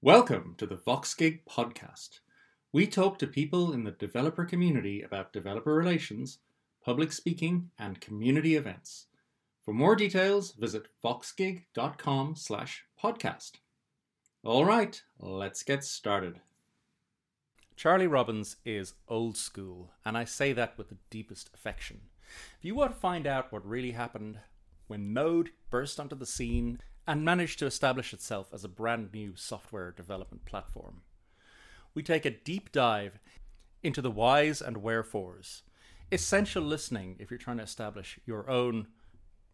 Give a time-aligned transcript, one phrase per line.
[0.00, 2.20] Welcome to the VoxGig podcast.
[2.72, 6.38] We talk to people in the developer community about developer relations,
[6.84, 9.06] public speaking, and community events.
[9.64, 13.54] For more details, visit voxgig.com slash podcast.
[14.44, 16.42] All right, let's get started.
[17.74, 22.02] Charlie Robbins is old school, and I say that with the deepest affection.
[22.56, 24.38] If you want to find out what really happened
[24.86, 26.78] when Node burst onto the scene
[27.08, 31.00] and managed to establish itself as a brand new software development platform.
[31.94, 33.18] We take a deep dive
[33.82, 35.62] into the whys and wherefores.
[36.12, 38.88] Essential listening if you're trying to establish your own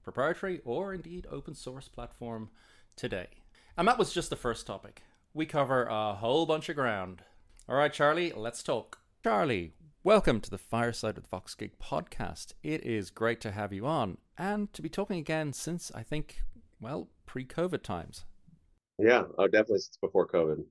[0.03, 2.51] proprietary or indeed open source platform
[2.97, 3.29] today.
[3.77, 5.03] And that was just the first topic.
[5.33, 7.23] We cover a whole bunch of ground.
[7.69, 8.99] All right, Charlie, let's talk.
[9.23, 12.55] Charlie, welcome to the Fireside with VoxGig podcast.
[12.65, 16.43] It is great to have you on and to be talking again since I think,
[16.81, 18.25] well, pre-COVID times.
[18.99, 20.65] Yeah, oh, definitely since before COVID.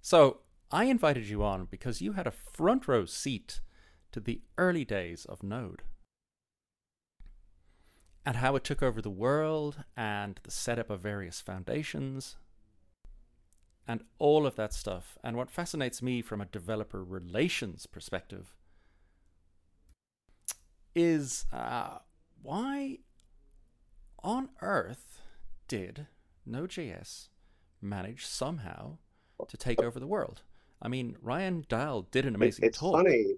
[0.00, 3.60] So I invited you on because you had a front row seat
[4.12, 5.82] to the early days of Node
[8.24, 12.36] and how it took over the world and the setup of various foundations
[13.86, 15.18] and all of that stuff.
[15.24, 18.54] And what fascinates me from a developer relations perspective
[20.94, 21.98] is uh,
[22.42, 22.98] why
[24.22, 25.22] on earth
[25.68, 26.06] did
[26.46, 27.28] Node.js
[27.80, 28.98] manage somehow
[29.48, 30.42] to take over the world?
[30.82, 32.94] I mean, Ryan Dahl did an amazing it's talk.
[32.94, 33.34] funny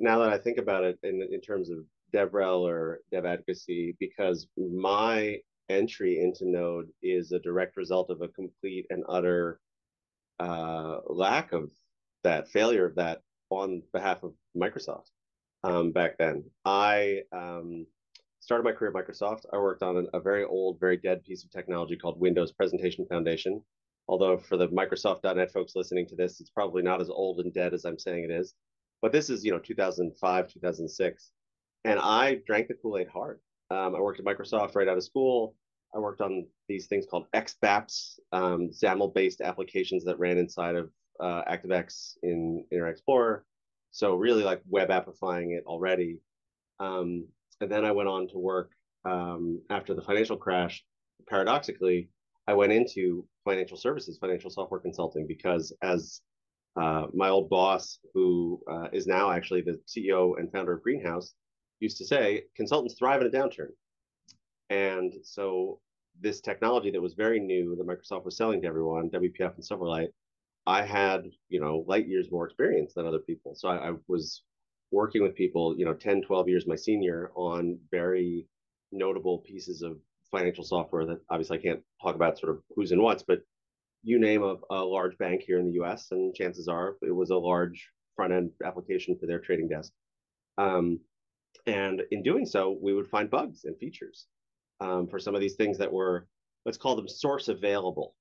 [0.00, 1.78] now that I think about it in, in terms of
[2.12, 5.36] DevRel or dev advocacy, because my
[5.68, 9.60] entry into Node is a direct result of a complete and utter
[10.40, 11.70] uh, lack of
[12.24, 15.10] that, failure of that on behalf of Microsoft
[15.62, 16.44] um, back then.
[16.64, 17.86] I um,
[18.50, 19.42] started my career at Microsoft.
[19.52, 23.62] I worked on a very old, very dead piece of technology called Windows Presentation Foundation.
[24.08, 27.74] Although for the Microsoft.NET folks listening to this, it's probably not as old and dead
[27.74, 28.54] as I'm saying it is.
[29.02, 31.30] But this is, you know, 2005, 2006.
[31.84, 33.38] And I drank the Kool-Aid hard.
[33.70, 35.54] Um, I worked at Microsoft right out of school.
[35.94, 40.90] I worked on these things called XBAPs, um, XAML-based applications that ran inside of
[41.20, 43.44] uh, ActiveX in Internet Explorer.
[43.92, 46.18] So really like web appifying it already.
[46.80, 47.28] Um,
[47.60, 48.72] and then I went on to work
[49.04, 50.84] um, after the financial crash.
[51.28, 52.08] Paradoxically,
[52.46, 56.20] I went into financial services, financial software consulting, because as
[56.80, 61.34] uh, my old boss, who uh, is now actually the CEO and founder of Greenhouse,
[61.80, 63.70] used to say, consultants thrive in a downturn.
[64.70, 65.80] And so
[66.20, 70.08] this technology that was very new that Microsoft was selling to everyone, WPF and Silverlight,
[70.66, 73.54] I had, you know, light years more experience than other people.
[73.54, 74.42] So I, I was
[74.90, 78.46] working with people, you know, 10, 12 years my senior on very
[78.92, 79.98] notable pieces of
[80.30, 83.42] financial software that obviously I can't talk about sort of who's and what's, but
[84.02, 87.30] you name a, a large bank here in the US, and chances are it was
[87.30, 89.92] a large front end application for their trading desk.
[90.58, 91.00] Um,
[91.66, 94.26] and in doing so, we would find bugs and features
[94.80, 96.26] um, for some of these things that were,
[96.64, 98.14] let's call them source available,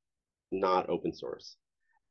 [0.51, 1.55] not open source.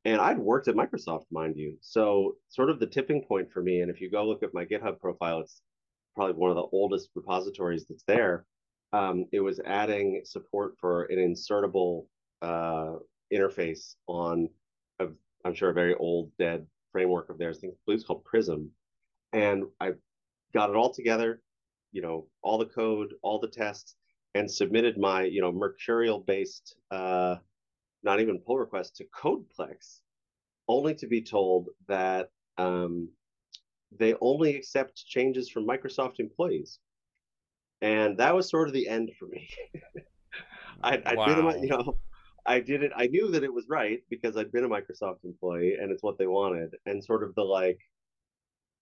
[0.05, 1.77] And I'd worked at Microsoft, mind you.
[1.81, 4.65] So, sort of the tipping point for me, and if you go look at my
[4.65, 5.61] GitHub profile, it's
[6.15, 8.45] probably one of the oldest repositories that's there.
[8.93, 12.05] Um, it was adding support for an insertable
[12.41, 12.93] uh,
[13.31, 14.49] interface on,
[14.99, 17.57] I'm sure, a very old, dead framework of theirs.
[17.57, 18.71] I think it's called Prism.
[19.33, 19.91] And I
[20.53, 21.41] got it all together,
[21.91, 23.95] you know, all the code, all the tests,
[24.35, 27.35] and submitted my, you know, Mercurial based uh,
[28.03, 29.99] not even pull requests to Codeplex,
[30.67, 33.09] only to be told that um,
[33.97, 36.79] they only accept changes from Microsoft employees.
[37.81, 39.49] And that was sort of the end for me.
[40.83, 41.25] I, I wow.
[41.25, 41.97] did it, you know,
[42.45, 42.91] I did it.
[42.95, 46.17] I knew that it was right because I'd been a Microsoft employee and it's what
[46.17, 46.75] they wanted.
[46.85, 47.79] And sort of the like,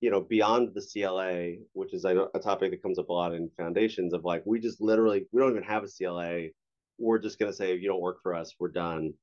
[0.02, 3.34] you know, beyond the CLA, which is a, a topic that comes up a lot
[3.34, 6.50] in foundations of like, we just literally, we don't even have a CLA
[6.97, 9.13] we're just going to say, you don't work for us, we're done.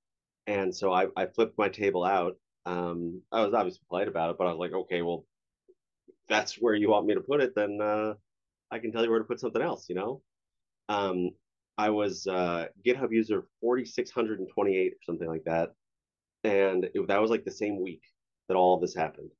[0.47, 2.37] And so I, I flipped my table out.
[2.67, 5.25] Um, I was obviously polite about it, but I was like, okay, well,
[6.29, 8.15] that's where you want me to put it, then uh,
[8.71, 10.23] I can tell you where to put something else, you know?
[10.89, 11.31] Um,
[11.77, 15.71] I was uh, GitHub user 4,628 or something like that.
[16.45, 18.03] And it, that was like the same week
[18.49, 19.31] that all of this happened.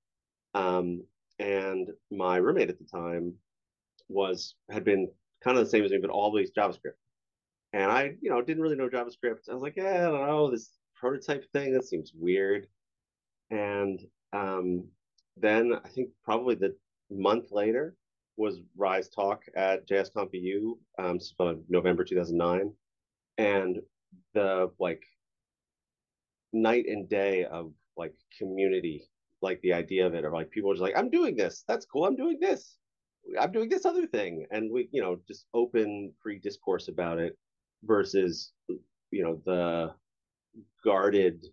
[0.55, 1.05] Um,
[1.39, 3.35] and my roommate at the time
[4.09, 5.09] was had been
[5.43, 6.99] kind of the same as me, but always JavaScript.
[7.75, 9.49] And I, you know, didn't really know JavaScript.
[9.51, 12.69] I was like, yeah, I don't know, this prototype thing, that seems weird.
[13.51, 14.01] And
[14.33, 14.87] um,
[15.37, 16.77] then I think probably the
[17.11, 17.97] month later
[18.37, 21.19] was Ry's Talk at JSConf EU, um,
[21.69, 22.73] November 2009.
[23.39, 23.81] And
[24.35, 25.03] the like
[26.53, 29.09] night and day of like community,
[29.43, 31.65] like the idea of it, or like people are just like, I'm doing this.
[31.67, 32.05] That's cool.
[32.05, 32.77] I'm doing this.
[33.41, 34.47] I'm doing this other thing.
[34.53, 37.37] And we, you know, just open free discourse about it
[37.87, 39.95] versus, you know, the
[40.85, 41.45] guarded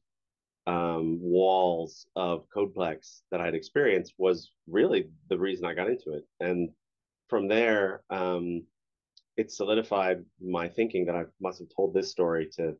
[0.67, 6.23] um, walls of Codeplex that I'd experienced was really the reason I got into it.
[6.39, 6.69] And
[7.27, 8.63] from there, um,
[9.37, 12.75] it solidified my thinking that I must have told this story to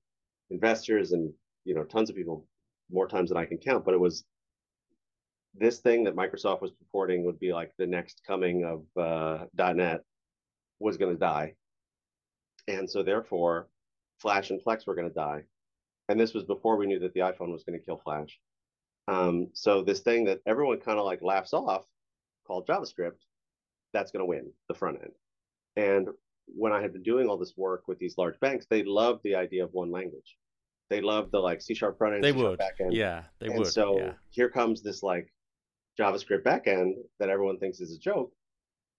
[0.50, 1.34] investors and
[1.64, 2.46] you know tons of people
[2.92, 3.86] more times than I can count.
[3.86, 4.26] But it was
[5.56, 10.02] this thing that Microsoft was purporting would be like the next coming of uh, .NET
[10.80, 11.54] was going to die,
[12.68, 13.68] and so therefore,
[14.20, 15.44] Flash and Flex were going to die.
[16.10, 18.40] And this was before we knew that the iPhone was going to kill Flash.
[19.08, 21.86] Um, so this thing that everyone kind of like laughs off,
[22.46, 23.20] called JavaScript,
[23.94, 25.14] that's going to win the front end.
[25.76, 26.10] And
[26.48, 29.36] when I had been doing all this work with these large banks, they loved the
[29.36, 30.38] idea of one language.
[30.90, 32.94] They loved the like C sharp front end, they C would, back end.
[32.94, 33.68] yeah, they and would.
[33.68, 34.14] So yeah.
[34.30, 35.32] here comes this like
[35.98, 38.34] JavaScript backend that everyone thinks is a joke.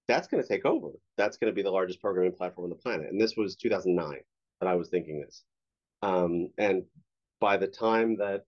[0.09, 0.89] That's going to take over.
[1.17, 3.11] That's going to be the largest programming platform on the planet.
[3.11, 4.19] And this was 2009
[4.61, 5.45] that I was thinking this.
[6.03, 6.83] Um, and
[7.41, 8.43] by the time that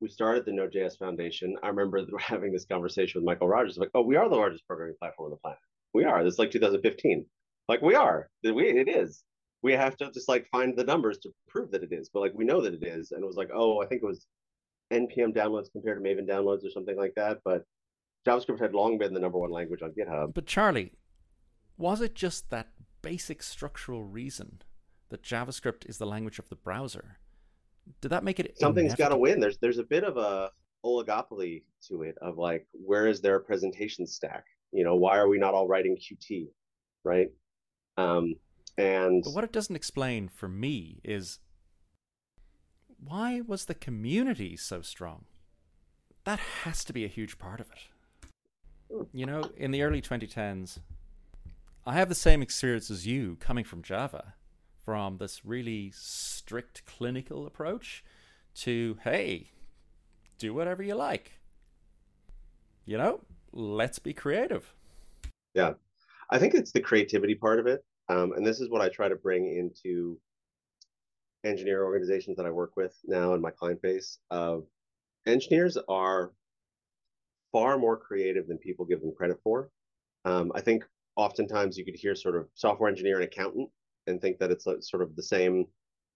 [0.00, 4.02] we started the Node.js Foundation, I remember having this conversation with Mikeal Rogers, like, oh,
[4.02, 5.58] we are the largest programming platform on the planet.
[5.92, 6.22] We are.
[6.24, 7.26] This is like 2015.
[7.68, 8.28] Like we are.
[8.42, 9.22] We it is.
[9.62, 12.10] We have to just like find the numbers to prove that it is.
[12.12, 13.12] But like we know that it is.
[13.12, 14.26] And it was like, oh, I think it was
[14.92, 17.38] npm downloads compared to Maven downloads or something like that.
[17.44, 17.62] But
[18.26, 20.34] JavaScript had long been the number one language on GitHub.
[20.34, 20.92] But Charlie,
[21.78, 22.68] was it just that
[23.02, 24.60] basic structural reason
[25.08, 27.18] that JavaScript is the language of the browser?
[28.00, 29.40] Did that make it something's got to win?
[29.40, 30.50] There's there's a bit of a
[30.84, 34.44] oligopoly to it of like where is their presentation stack?
[34.72, 36.48] You know, why are we not all writing Qt,
[37.04, 37.28] right?
[37.96, 38.34] Um,
[38.76, 41.40] and But what it doesn't explain for me is
[43.02, 45.24] why was the community so strong?
[46.24, 47.78] That has to be a huge part of it.
[49.12, 50.78] You know, in the early 2010s,
[51.86, 54.34] I have the same experience as you coming from Java,
[54.84, 58.04] from this really strict clinical approach
[58.56, 59.50] to, hey,
[60.38, 61.32] do whatever you like.
[62.84, 63.20] You know,
[63.52, 64.74] let's be creative.
[65.54, 65.74] Yeah,
[66.30, 69.08] I think it's the creativity part of it, um, and this is what I try
[69.08, 70.18] to bring into
[71.44, 74.18] engineer organizations that I work with now in my client base.
[74.30, 74.64] Of
[75.26, 76.32] engineers are
[77.52, 79.70] far more creative than people give them credit for.
[80.24, 80.84] Um, I think
[81.16, 83.68] oftentimes you could hear sort of software engineer and accountant
[84.06, 85.66] and think that it's like sort of the same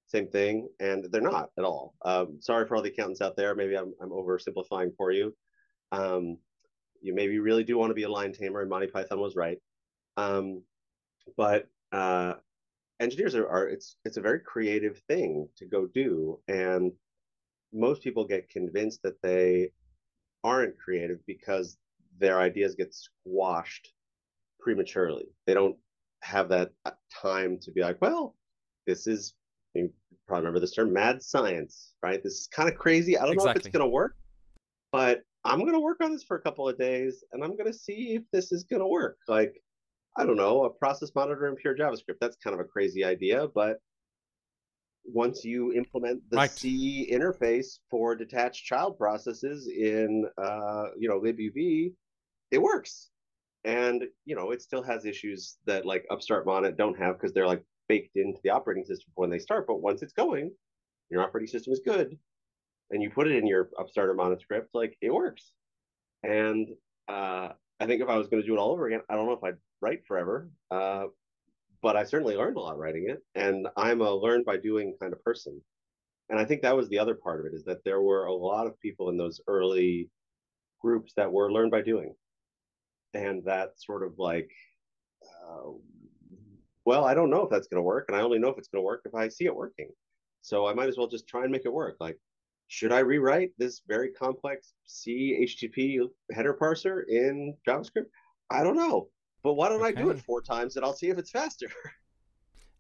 [0.06, 1.94] same thing, and they're not at all.
[2.04, 3.54] Um, sorry for all the accountants out there.
[3.54, 5.34] Maybe I'm I'm oversimplifying for you.
[5.92, 6.38] Um,
[7.00, 9.58] you maybe really do want to be a lion tamer, and Monty Python was right.
[10.16, 10.62] Um,
[11.37, 12.34] but uh,
[13.00, 16.92] engineers are, are it's it's a very creative thing to go do, and
[17.72, 19.70] most people get convinced that they
[20.44, 21.79] aren't creative because
[22.19, 23.93] their ideas get squashed
[24.61, 25.26] prematurely.
[25.46, 25.76] They don't
[26.23, 26.93] have that uh,
[27.23, 28.37] time to be like, well,
[28.87, 29.35] this is
[29.75, 29.91] you
[30.26, 32.23] probably remember this term, mad science, right?
[32.23, 33.19] This is kind of crazy.
[33.19, 34.14] I don't know if it's going to work,
[34.93, 37.70] but I'm going to work on this for a couple of days and I'm going
[37.70, 39.19] to see if this is going to work.
[39.29, 39.55] Like,
[40.17, 42.19] I don't know, a process monitor in pure JavaScript.
[42.20, 43.79] That's kind of a crazy idea, but
[45.04, 46.50] once you implement the Right.
[46.50, 51.92] C interface for detached child processes in, uh, you know, libuv,
[52.50, 53.11] it works.
[53.64, 57.46] And you know, it still has issues that like Upstart Monit don't have because they're
[57.46, 59.66] like baked into the operating system when they start.
[59.66, 60.52] But once it's going,
[61.11, 62.18] your operating system is good,
[62.90, 65.52] and you put it in your Upstart or Monit script, like it works.
[66.23, 66.68] And
[67.08, 69.26] uh, I think if I was going to do it all over again, I don't
[69.26, 70.50] know if I'd write forever.
[70.70, 71.04] Uh,
[71.85, 75.12] but I certainly learned a lot writing it, and I'm a learn by doing kind
[75.12, 75.61] of person.
[76.31, 78.33] And I think that was the other part of it is that there were a
[78.33, 80.09] lot of people in those early
[80.81, 82.14] groups that were learn by doing,
[83.12, 84.50] and that sort of like,
[85.23, 85.73] uh,
[86.87, 88.69] well, I don't know if that's going to work, and I only know if it's
[88.69, 89.91] going to work if I see it working.
[90.41, 91.97] So I might as well just try and make it work.
[92.00, 92.19] Like,
[92.69, 96.00] should I rewrite this very complex C HTTP
[96.33, 98.07] header parser in JavaScript?
[98.50, 99.09] I don't know.
[99.44, 101.68] But why don't I do it four times and I'll see if it's faster?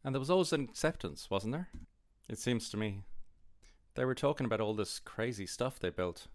[0.06, 1.70] And there was always an acceptance, wasn't there?
[2.28, 3.04] It seems to me.
[3.94, 6.26] They were talking about all this crazy stuff they built.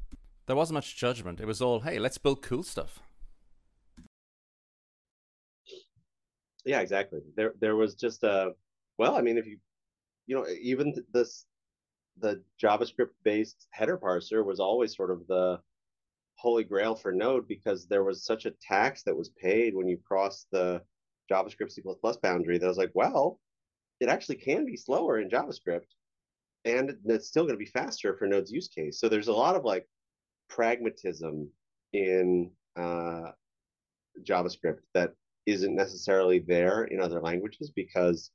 [0.47, 1.39] There wasn't much judgment.
[1.39, 3.03] It was all, hey, let's build cool stuff.
[6.65, 7.21] yeah, exactly.
[7.35, 8.53] There there was just a
[8.97, 9.57] well, I mean, if you
[10.27, 11.45] you know, even this
[12.19, 15.59] the JavaScript based header parser was always sort of the
[16.39, 19.97] holy grail for Node because there was such a tax that was paid when you
[19.97, 20.81] crossed the
[21.29, 21.81] JavaScript C++
[22.23, 23.39] boundary that I was like, well,
[23.99, 25.87] it actually can be slower in JavaScript.
[26.65, 28.99] and it's still going to be faster for Node's use case.
[28.99, 29.87] So there's a lot of like
[30.49, 31.49] pragmatism
[31.93, 33.31] in uh,
[34.23, 35.13] JavaScript that
[35.45, 38.31] isn't necessarily there in other languages because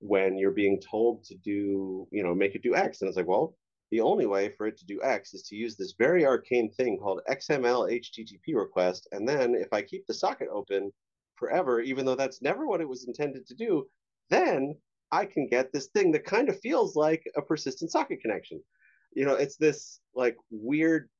[0.00, 3.28] when you're being told to do, you know, make it do X, and it's like,
[3.28, 3.56] well,
[3.92, 6.98] the only way for it to do X is to use this very arcane thing
[6.98, 9.06] called XML HTTP request.
[9.12, 10.90] And then if I keep the socket open
[11.36, 13.86] forever, even though that's never what it was intended to do,
[14.30, 14.74] then
[15.12, 18.62] I can get this thing that kind of feels like a persistent socket connection.
[19.14, 21.10] You know, it's this like weird,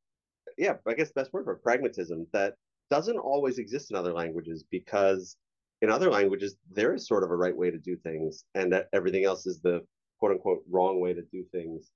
[0.56, 2.54] yeah, I guess best word for it, pragmatism that
[2.90, 5.36] doesn't always exist in other languages because
[5.82, 8.88] in other languages there is sort of a right way to do things and that
[8.94, 9.82] everything else is the
[10.18, 11.90] quote unquote wrong way to do things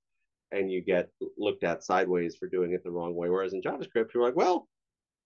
[0.51, 3.29] and you get looked at sideways for doing it the wrong way.
[3.29, 4.67] Whereas in javascript you're like well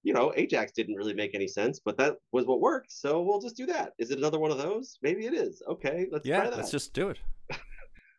[0.03, 3.41] you know ajax didn't really make any sense but that was what worked so we'll
[3.41, 3.93] just do that.
[3.97, 4.97] Is it another one of those?
[5.01, 5.61] Maybe it is.
[5.67, 7.19] Okay let's yeah let's just do it.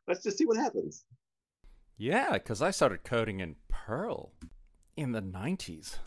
[0.09, 1.05] Let's just see what happens.
[1.97, 4.33] Yeah because i started coding in perl
[4.97, 5.99] in the 90s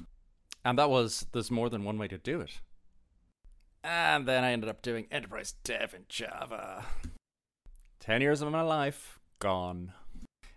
[0.66, 2.60] and that was there's more than one way to do it.
[3.84, 6.86] And then I ended up doing enterprise dev in Java.
[8.00, 9.94] 10 years of my life gone.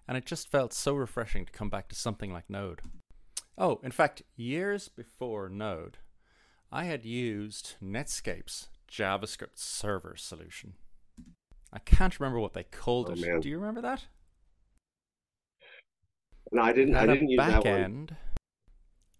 [0.09, 2.81] And it just felt so refreshing to come back to something like Node.
[3.59, 5.99] Oh, in fact, years before Node,
[6.73, 10.75] I had used Netscape's JavaScript server solution.
[11.73, 13.21] I can't remember what they called oh, it.
[13.21, 13.41] Man.
[13.41, 14.07] Do you remember that?
[16.51, 16.97] No, I didn't.
[16.97, 18.17] I didn't use that end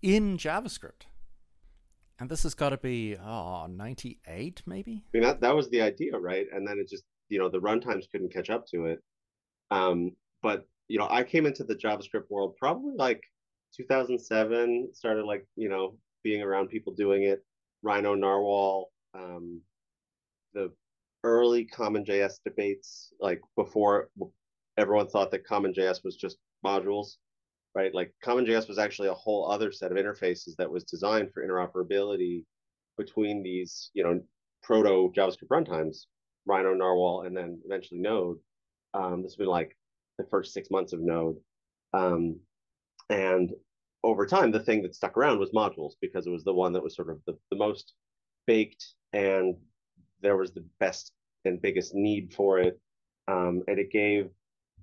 [0.03, 1.07] in JavaScript.
[2.19, 5.05] And this has got to be oh, 98 maybe?
[5.05, 6.47] I mean that that was the idea, right?
[6.53, 9.03] And then it just, you know, the runtimes couldn't catch up to it.
[9.71, 13.23] Um, but you know, I came into the JavaScript world probably like
[13.77, 17.45] 2007, started like, you know, being around people doing it,
[17.83, 19.61] Rhino Narwhal, um,
[20.55, 20.73] the
[21.25, 24.09] early CommonJS debates, like before
[24.77, 27.17] everyone thought that CommonJS was just modules
[27.79, 27.95] right?
[27.95, 32.45] Like CommonJS was actually a whole other set of interfaces that was designed for interoperability
[32.97, 34.21] between these, you know,
[34.65, 36.07] proto JavaScript runtimes,
[36.45, 38.39] Rhino, Narwhal, and then eventually Node.
[38.95, 39.77] Um, this has been like
[40.19, 41.37] the first six months of Node.
[41.95, 42.41] Um,
[43.09, 43.53] and
[44.05, 46.83] over time, the thing that stuck around was modules because it was the one that
[46.83, 47.95] was sort of the, the most
[48.47, 49.57] baked and
[50.21, 51.13] there was the best
[51.45, 52.81] and biggest need for it.
[53.29, 54.31] Um, and it gave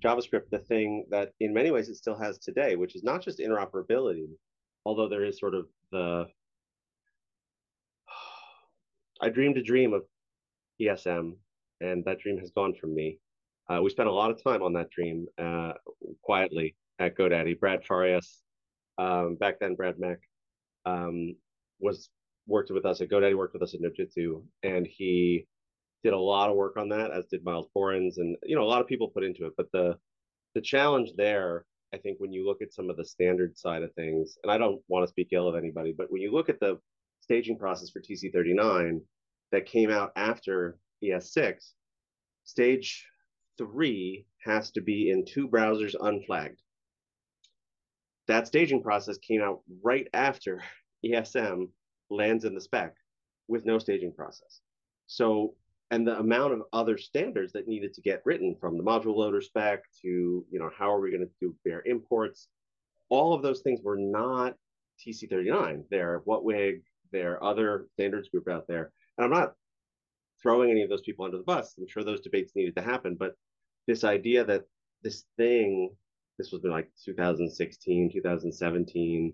[0.04, 3.38] JavaScript the thing that in many ways it still has today, which is not just
[3.38, 4.26] interoperability,
[4.84, 6.26] although there is sort of the
[9.20, 10.02] I dreamed a dream of
[10.80, 11.32] ESM,
[11.80, 13.18] and that dream has gone from me.
[13.68, 15.72] Uh, we spent a lot of time on that dream uh,
[16.22, 17.58] quietly at GoDaddy.
[17.58, 18.42] Brad Farias,
[18.98, 20.18] um, back then Brad Meck,
[20.84, 21.34] um,
[21.80, 22.08] was
[22.46, 25.46] worked with us at GoDaddy, worked with us at Nodejitsu, and he
[26.04, 28.64] did a lot of work on that, as did Myles Borins, and you know a
[28.64, 29.52] lot of people put into it.
[29.56, 29.96] But the
[30.54, 33.92] the challenge there, I think, when you look at some of the standard side of
[33.94, 36.60] things, and I don't want to speak ill of anybody, but when you look at
[36.60, 36.78] the
[37.20, 39.00] staging process for TC39
[39.50, 41.72] that came out after ES6,
[42.44, 43.04] stage
[43.58, 46.60] three has to be in two browsers unflagged.
[48.28, 50.62] That staging process came out right after
[51.04, 51.68] ESM
[52.10, 52.94] lands in the spec
[53.48, 54.60] with no staging process.
[55.06, 55.54] So
[55.90, 59.40] and the amount of other standards that needed to get written from the module loader
[59.40, 62.48] spec to you know how are we going to do bare imports
[63.08, 64.54] all of those things were not
[65.06, 66.82] tc39 they're WHATWG
[67.12, 69.54] there are other standards group out there and i'm not
[70.42, 73.14] throwing any of those people under the bus i'm sure those debates needed to happen
[73.14, 73.36] but
[73.86, 74.64] this idea that
[75.02, 75.90] this thing
[76.38, 79.32] this was like 2016 2017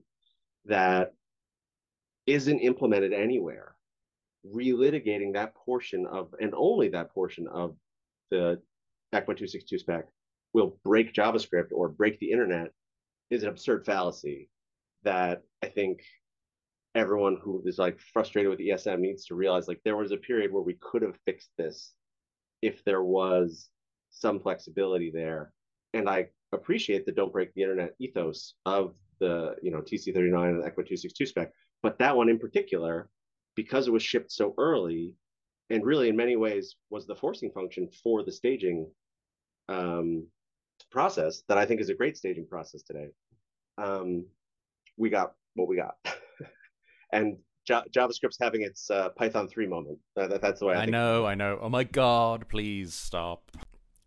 [0.67, 1.13] that
[2.27, 3.75] isn't implemented anywhere.
[4.47, 7.77] Relitigating that portion of, and only that portion of
[8.31, 8.61] the
[9.15, 10.07] ECMA 262 spec
[10.53, 12.69] will break JavaScript or break the internet
[13.31, 14.49] is an absurd fallacy
[15.05, 16.03] that I think
[16.95, 20.53] everyone who is like frustrated with ESM needs to realize like there was a period
[20.53, 21.93] where we could have fixed this
[22.61, 23.71] if there was
[24.13, 25.53] some flexibility there.
[25.95, 30.63] And I appreciate the don't break the internet ethos of the you know TC39 and
[30.63, 31.53] the ECMA 262 spec,
[31.83, 33.09] but that one in particular
[33.55, 35.15] because it was shipped so early
[35.71, 38.87] and really in many ways was the forcing function for the staging
[39.69, 40.27] um,
[40.91, 43.09] process that I think is a great staging process today.
[43.79, 44.27] Um,
[44.97, 45.95] we got what we got.
[47.13, 47.39] and
[47.69, 49.99] ja- JavaScript's having its uh, Python 3 moment.
[50.19, 51.59] Uh, that, that's the way I, I know, I know.
[51.61, 53.51] Oh my God, please stop.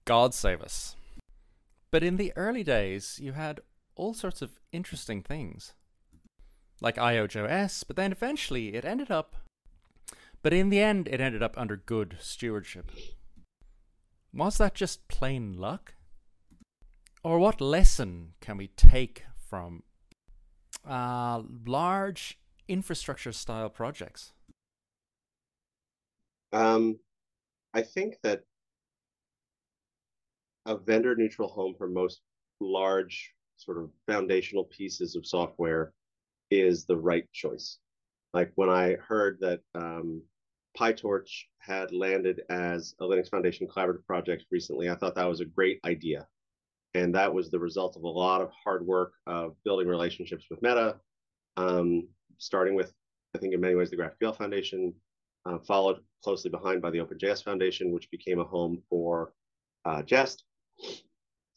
[0.05, 0.95] God save us.
[1.91, 3.59] But in the early days, you had
[3.95, 5.73] all sorts of interesting things
[6.81, 9.35] like IOJS, but then eventually it ended up.
[10.41, 12.91] But in the end, it ended up under good stewardship.
[14.33, 15.95] Was that just plain luck?
[17.25, 19.81] or what lesson can we take from
[20.87, 24.31] uh, large infrastructure style projects?
[26.53, 26.99] Um,
[27.73, 28.43] I think that
[30.65, 32.21] a vendor neutral home for most
[32.59, 35.93] large sort of foundational pieces of software
[36.51, 37.79] is the right choice.
[38.33, 40.21] Like when I heard that um,
[40.77, 41.29] PyTorch
[41.59, 45.79] had landed as a Linux Foundation collaborative project recently, I thought that was a great
[45.85, 46.27] idea.
[46.93, 50.61] And that was the result of a lot of hard work of building relationships with
[50.61, 50.97] Meta,
[51.57, 52.07] um,
[52.37, 52.93] starting with,
[53.33, 54.93] I think, in many ways, the GraphQL Foundation,
[55.45, 59.33] uh, followed closely behind by the OpenJS Foundation, which became a home for
[59.85, 60.43] uh, Jest,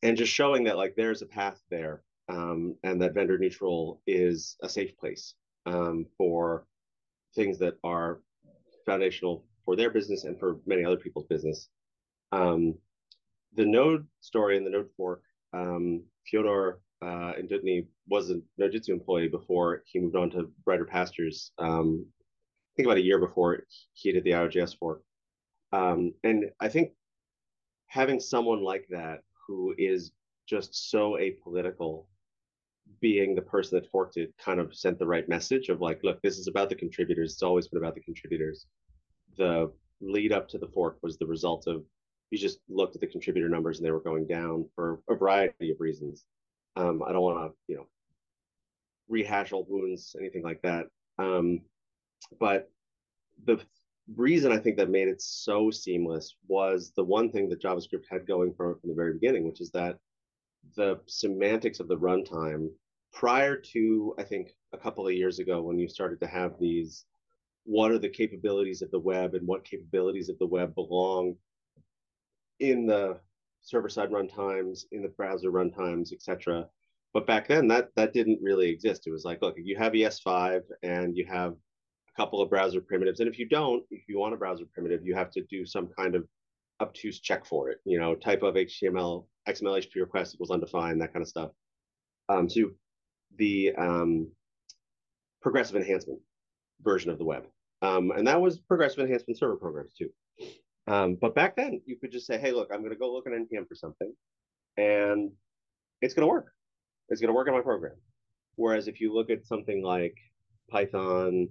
[0.02, 4.56] and just showing that like there's a path there, um, and that vendor neutral is
[4.62, 5.34] a safe place
[5.66, 6.66] um, for
[7.34, 8.20] things that are
[8.86, 11.68] foundational for their business and for many other people's business.
[12.32, 12.74] Um,
[13.54, 15.22] the Node story and the Node fork,
[15.52, 21.52] um, Fyodor uh, Indutny was a Nodejitsu employee before he moved on to brighter pastures.
[21.58, 23.60] Um, I think about a year before
[23.92, 25.02] he did the IOJS fork.
[25.72, 26.92] Um, and I think
[27.88, 30.12] having someone like that who is
[30.46, 32.04] just so apolitical
[33.00, 36.20] being the person that forked it kind of sent the right message of like look
[36.22, 37.32] this is about the contributors.
[37.32, 38.66] It's always been about the contributors.
[39.36, 41.84] The lead up to the fork was the result of
[42.30, 45.70] you just looked at the contributor numbers and they were going down for a variety
[45.70, 46.24] of reasons.
[46.76, 47.86] Um, i don't want to you know
[49.08, 50.86] rehash old wounds anything like that.
[51.18, 51.60] Um,
[52.38, 52.70] but
[53.44, 53.60] the
[54.16, 58.26] reason I think that made it so seamless was the one thing that JavaScript had
[58.26, 59.98] going from from the very beginning, which is that
[60.76, 62.68] the semantics of the runtime
[63.12, 67.04] prior to I think a couple of years ago when you started to have these
[67.64, 71.36] what are the capabilities of the web and what capabilities of the web belong
[72.60, 73.18] in the
[73.62, 76.68] server side runtimes in the browser runtimes etc
[77.14, 79.06] but back then that that didn't really exist.
[79.06, 81.54] It was like look you have es5 and you have
[82.18, 83.20] couple of browser primitives.
[83.20, 85.88] And if you don't, if you want a browser primitive, you have to do some
[85.96, 86.26] kind of
[86.80, 91.12] obtuse check for it, you know, type of HTML, XML HTTP request equals undefined, that
[91.12, 91.50] kind of stuff.
[92.28, 92.70] Um, so
[93.36, 94.30] the um,
[95.40, 96.18] progressive enhancement
[96.82, 97.44] version of the web.
[97.82, 100.10] Um, and that was progressive enhancement server programs too.
[100.88, 103.26] Um, but back then, you could just say, hey, look, I'm going to go look
[103.26, 104.12] at NPM for something,
[104.76, 105.30] and
[106.00, 106.52] it's going to work.
[107.10, 107.96] It's going to work in my program.
[108.56, 110.16] Whereas if you look at something like
[110.70, 111.48] Python,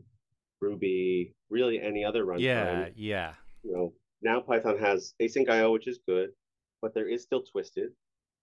[0.61, 2.39] Ruby, really any other runtime.
[2.41, 3.33] Yeah, yeah.
[3.63, 6.29] You know, now Python has async IO, which is good,
[6.81, 7.91] but there is still twisted.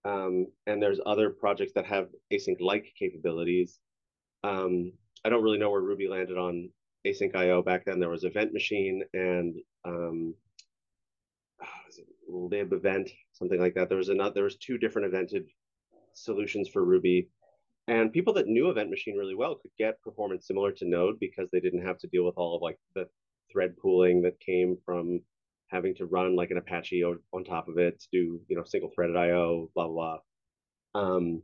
[0.05, 3.79] Um, and there's other projects that have async like capabilities.
[4.43, 6.69] Um, I don't really know where Ruby landed on
[7.05, 7.99] async IO back then.
[7.99, 10.35] There was Event Machine and um,
[12.27, 13.89] lib event, something like that.
[13.89, 14.33] There was another.
[14.33, 15.45] There was two different evented
[16.13, 17.29] solutions for Ruby.
[17.87, 21.49] And people that knew Event Machine really well could get performance similar to Node because
[21.51, 23.07] they didn't have to deal with all of like the
[23.51, 25.21] thread pooling that came from
[25.67, 28.89] having to run like an Apache on top of it to do, you know, single
[28.93, 30.17] threaded IO, blah, blah,
[30.93, 31.01] blah.
[31.01, 31.41] Um,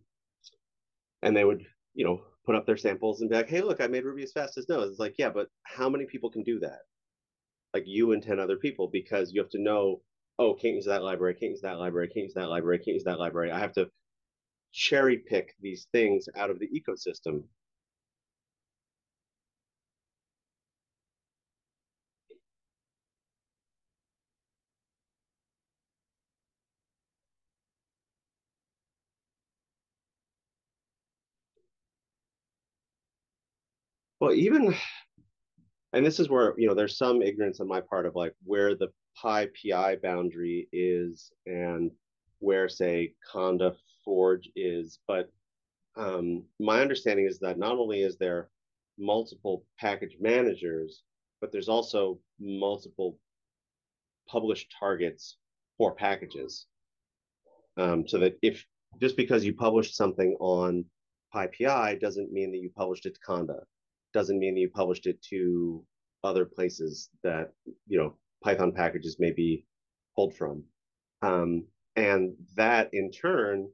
[1.21, 3.87] and they would, you know, put up their samples and be like, hey, look, I
[3.87, 4.89] made Ruby as fast as Node.
[4.89, 6.79] It's like, yeah, but how many people can do that?
[7.73, 10.01] Like you and 10 other people, because you have to know,
[10.39, 13.03] oh, can't use that library, can't use that library, can't use that library, can't use
[13.03, 13.51] that library.
[13.51, 13.89] I have to
[14.71, 17.43] cherry pick these things out of the ecosystem.
[34.19, 34.75] Well, even,
[35.93, 38.75] and this is where, you know, there's some ignorance on my part of like where
[38.75, 38.89] the
[39.21, 41.91] PyPI boundary is and
[42.39, 45.31] where, say, Conda Forge is, but
[45.95, 48.49] um, my understanding is that not only is there
[48.97, 51.03] multiple package managers,
[51.39, 53.17] but there's also multiple
[54.27, 55.37] published targets
[55.77, 56.67] for packages.
[57.77, 58.65] Um, so that if
[59.01, 60.85] just because you published something on
[61.33, 63.61] PyPI doesn't mean that you published it to Conda,
[64.13, 65.83] doesn't mean that you published it to
[66.23, 67.53] other places that
[67.87, 69.65] you know Python packages may be
[70.15, 70.63] pulled from.
[71.21, 73.69] Um, and that in turn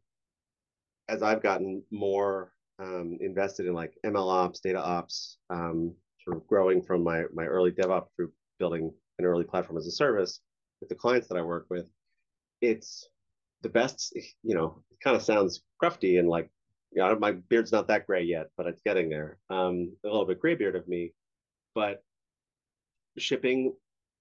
[1.10, 5.94] as I've gotten more um, invested in like ML ops, data ops, um,
[6.24, 9.92] sort of growing from my my early DevOps group, building an early platform as a
[9.92, 10.42] service
[10.80, 11.86] with the clients that I work with,
[12.62, 13.10] it's
[13.62, 14.14] the best.
[14.44, 16.50] You know, it kind of sounds crufty and like,
[16.92, 19.40] you know, my beard's not that gray yet, but it's getting there.
[19.50, 21.14] Um, a little bit gray beard of me,
[21.76, 22.04] but
[23.18, 23.74] shipping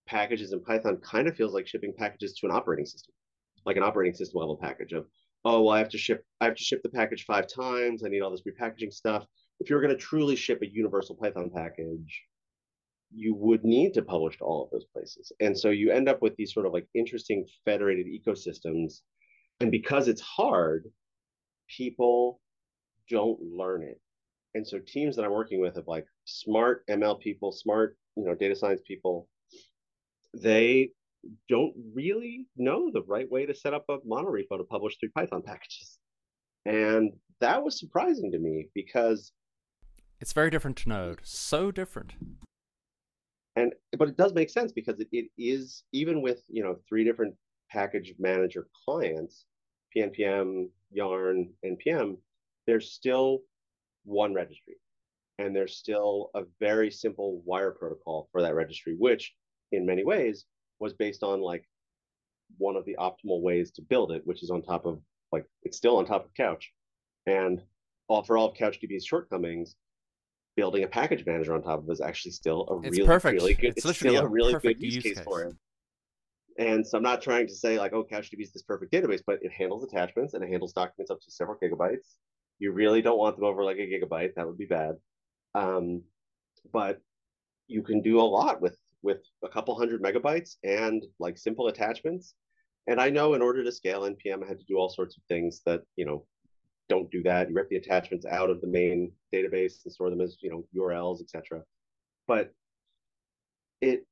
[0.07, 3.12] packages in Python kind of feels like shipping packages to an operating system,
[3.64, 5.07] like an operating system level package of
[5.46, 8.02] oh, well, I have to ship, I have to ship the package five times.
[8.04, 9.24] I need all this repackaging stuff.
[9.61, 12.24] If you're going to truly ship a universal Python package,
[13.14, 15.30] you would need to publish to all of those places.
[15.38, 19.02] And so you end up with these sort of like interesting federated ecosystems.
[19.61, 20.87] And because it's hard,
[21.68, 22.40] people
[23.09, 24.00] don't learn it.
[24.54, 28.35] And so teams that I'm working with have like smart ML people, smart, you know,
[28.35, 29.28] data science people,
[30.35, 30.90] they
[31.48, 35.42] don't really know the right way to set up a monorepo to publish through Python
[35.42, 35.98] packages.
[36.64, 39.32] And that was surprising to me because
[40.20, 41.20] it's very different to Node.
[41.22, 42.14] So different.
[43.54, 47.04] And but it does make sense because it, it is even with you know three
[47.04, 47.34] different
[47.70, 49.44] package manager clients,
[49.96, 52.16] PNPM, Yarn, NPM,
[52.66, 53.40] there's still
[54.04, 54.74] one registry.
[55.38, 59.34] And there's still a very simple wire protocol for that registry, which
[59.72, 60.46] in many ways
[60.78, 61.64] was based on like
[62.58, 65.00] one of the optimal ways to build it, which is on top of
[65.32, 66.72] like it's still on top of Couch.
[67.26, 67.60] And
[68.08, 69.74] all for all of CouchDB's shortcomings,
[70.56, 73.40] building a package manager on top of it is actually still a it's really, perfect.
[73.40, 73.74] really good.
[73.76, 75.54] It's, it's still a really good use, use case, case, for it.
[76.58, 79.38] And so I'm not trying to say like, oh, CouchDB is this perfect database, but
[79.42, 82.14] it handles attachments and it handles documents up to several gigabytes.
[82.58, 84.94] You really don't want them over like a gigabyte; that would be bad.
[85.54, 86.02] Um,
[86.72, 87.00] but
[87.66, 92.35] you can do a lot with with a couple hundred megabytes and like simple attachments.
[92.87, 95.22] And I know in order to scale NPM, I had to do all sorts of
[95.24, 96.24] things that, you know,
[96.88, 97.48] don't do that.
[97.48, 100.64] You rip the attachments out of the main database and store them as, you know,
[100.76, 101.62] URLs, etc.
[102.28, 102.52] But
[103.80, 104.06] it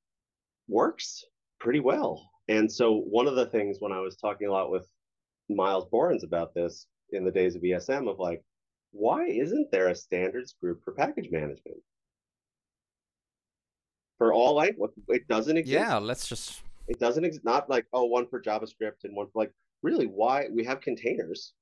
[0.69, 1.25] works
[1.61, 2.31] pretty well.
[2.49, 4.87] And so one of the things when I was talking a lot with
[5.49, 8.43] Myles Borins about this in the days of ESM of like,
[8.93, 11.79] why isn't there a standards group for package management?
[14.19, 14.77] For all like
[15.09, 15.75] it doesn't exist.
[15.75, 16.63] Yeah, let's just.
[16.89, 17.45] It doesn't exist.
[17.45, 21.53] Not like oh, one for JavaScript and one for like really why we have containers.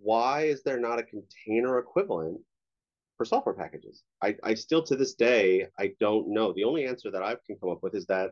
[0.00, 2.40] Why is there not a container equivalent
[3.16, 4.02] for software packages?
[4.22, 6.52] I, I still to this day I don't know.
[6.52, 8.30] The only answer that I can come up with is that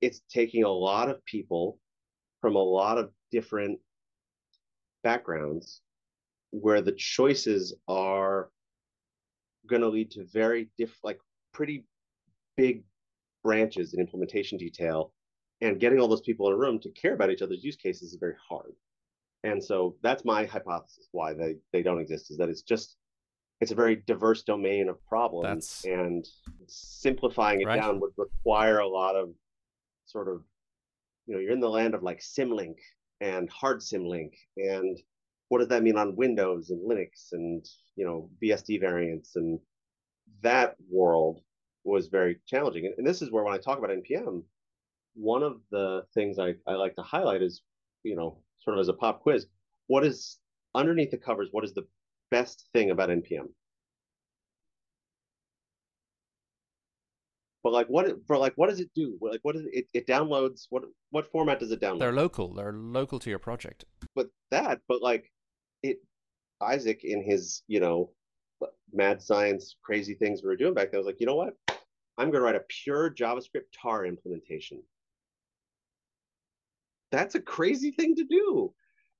[0.00, 1.78] it's taking a lot of people
[2.40, 3.78] from a lot of different
[5.02, 5.80] backgrounds
[6.50, 8.50] where the choices are
[9.66, 11.18] going to lead to very diff like
[11.52, 11.84] pretty
[12.56, 12.84] big
[13.42, 15.12] branches in implementation detail
[15.60, 18.12] and getting all those people in a room to care about each other's use cases
[18.12, 18.72] is very hard
[19.44, 22.96] and so that's my hypothesis why they, they don't exist is that it's just
[23.60, 25.84] it's a very diverse domain of problems that's...
[25.84, 26.26] and
[26.66, 27.80] simplifying it right.
[27.80, 29.30] down would require a lot of
[30.06, 30.42] sort of
[31.26, 32.76] you know you're in the land of like symlink
[33.20, 34.98] and hard symlink and
[35.48, 37.64] what does that mean on windows and linux and
[37.96, 39.58] you know bsd variants and
[40.42, 41.40] that world
[41.84, 42.86] was very challenging.
[42.86, 44.42] And, and this is where when I talk about NPM,
[45.14, 47.62] one of the things I, I like to highlight is,
[48.02, 49.46] you know, sort of as a pop quiz,
[49.86, 50.38] what is
[50.74, 51.86] underneath the covers, what is the
[52.30, 53.48] best thing about NPM?
[57.62, 59.16] But like what for like what does it do?
[59.20, 62.00] Like what is it, it it downloads what what format does it download?
[62.00, 62.54] They're local.
[62.54, 63.84] They're local to your project.
[64.16, 65.30] But that, but like
[65.82, 65.98] it
[66.60, 68.10] Isaac in his, you know,
[68.92, 70.98] mad science, crazy things we were doing back then.
[70.98, 71.54] I was like, you know what?
[72.18, 74.82] I'm going to write a pure JavaScript tar implementation.
[77.10, 78.72] That's a crazy thing to do.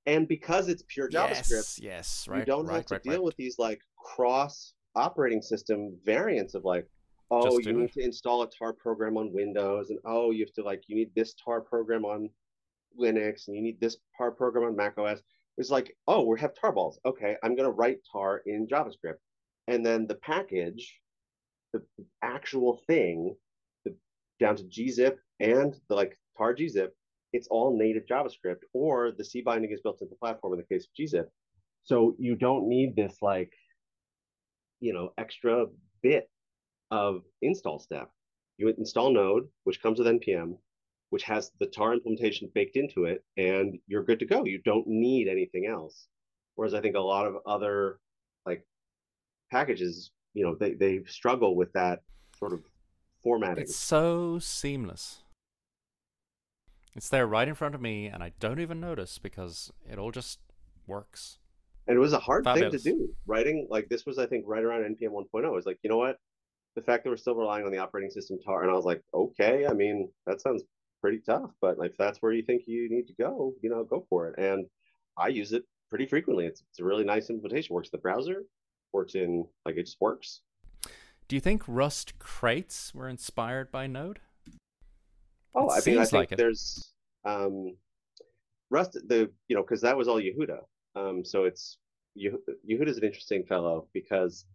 [0.05, 3.23] And because it's pure JavaScript, yes, yes right, you don't right, have to right, deal
[3.23, 6.87] with these like cross operating system variants of like,
[7.31, 10.63] oh, you need to install a tar program on Windows, and oh, you have to
[10.63, 12.29] like, you need this tar program on
[12.99, 15.21] Linux, and you need this tar program on Mac OS.
[15.57, 16.95] It's like, oh, we have tarballs.
[17.05, 19.19] Okay, I'm going to write tar in JavaScript
[19.67, 20.99] and then the package,
[21.71, 21.81] the
[22.21, 23.35] actual thing,
[23.85, 23.95] the,
[24.39, 26.89] down to gzip and the like tar gzip,
[27.31, 30.75] it's all native JavaScript, or the C binding is built into the platform in the
[30.75, 31.25] case of gzip.
[31.83, 33.51] So you don't need this like,
[34.79, 35.65] you know, extra
[36.01, 36.29] bit
[36.91, 38.09] of install step.
[38.57, 40.57] You install Node, which comes with npm,
[41.09, 44.45] which has the tar implementation baked into it, and you're good to go.
[44.45, 46.07] You don't need anything else.
[46.55, 47.99] Whereas I think a lot of other
[49.53, 52.01] packages, you know, they, they struggle with that
[52.37, 52.61] sort of
[53.21, 53.63] formatting.
[53.63, 55.21] It's so seamless.
[56.95, 60.11] It's there right in front of me, and I don't even notice because it all
[60.11, 60.39] just
[60.85, 61.39] works.
[61.87, 62.83] And it was a hard Fabulous.
[62.83, 63.15] thing to do.
[63.25, 65.45] Writing like this was, I think, right around npm 1.0.
[65.45, 66.17] I was like, you know what?
[66.75, 69.01] The fact that we're still relying on the operating system tar, and I was like,
[69.13, 70.63] okay, I mean, that sounds
[71.01, 74.05] pretty tough, but if that's where you think you need to go, you know, go
[74.09, 74.35] for it.
[74.39, 74.65] And
[75.17, 76.45] I use it pretty frequently.
[76.45, 77.75] It's, it's a really nice implementation.
[77.75, 78.43] Works in the browser,
[78.93, 80.41] works in like it just works.
[81.27, 84.19] Do you think Rust crates were inspired by Node?
[85.55, 86.93] Oh, it I mean, I think like there's
[87.25, 87.75] um,
[88.69, 90.59] Rust, the you know, because that was all Yehuda.
[90.95, 91.77] Um, so it's
[92.17, 94.45] Yehuda is an interesting fellow because